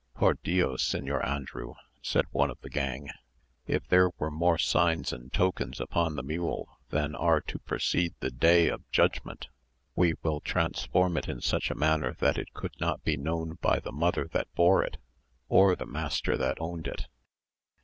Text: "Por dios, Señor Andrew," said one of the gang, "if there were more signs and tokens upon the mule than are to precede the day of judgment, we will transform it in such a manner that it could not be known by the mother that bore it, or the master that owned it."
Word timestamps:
"Por 0.15 0.33
dios, 0.43 0.83
Señor 0.83 1.23
Andrew," 1.23 1.75
said 2.01 2.25
one 2.31 2.49
of 2.49 2.59
the 2.61 2.71
gang, 2.71 3.11
"if 3.67 3.87
there 3.87 4.09
were 4.17 4.31
more 4.31 4.57
signs 4.57 5.13
and 5.13 5.31
tokens 5.31 5.79
upon 5.79 6.15
the 6.15 6.23
mule 6.23 6.79
than 6.89 7.13
are 7.13 7.39
to 7.41 7.59
precede 7.59 8.15
the 8.19 8.31
day 8.31 8.67
of 8.67 8.89
judgment, 8.89 9.47
we 9.95 10.15
will 10.23 10.39
transform 10.41 11.17
it 11.17 11.29
in 11.29 11.39
such 11.39 11.69
a 11.69 11.75
manner 11.75 12.13
that 12.13 12.39
it 12.39 12.51
could 12.55 12.73
not 12.79 13.03
be 13.03 13.15
known 13.15 13.59
by 13.61 13.77
the 13.79 13.91
mother 13.91 14.27
that 14.31 14.51
bore 14.55 14.83
it, 14.83 14.97
or 15.49 15.75
the 15.75 15.85
master 15.85 16.35
that 16.35 16.59
owned 16.59 16.87
it." 16.87 17.05